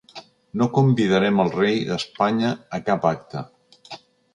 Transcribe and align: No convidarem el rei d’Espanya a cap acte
No 0.61 0.67
convidarem 0.77 1.43
el 1.45 1.53
rei 1.57 1.79
d’Espanya 1.93 2.59
a 2.79 2.85
cap 2.91 3.11
acte 3.15 3.49